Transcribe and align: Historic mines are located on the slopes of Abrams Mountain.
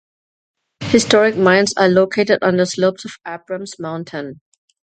Historic 0.79 1.37
mines 1.37 1.75
are 1.77 1.87
located 1.87 2.39
on 2.41 2.57
the 2.57 2.65
slopes 2.65 3.05
of 3.05 3.19
Abrams 3.23 3.77
Mountain. 3.77 4.41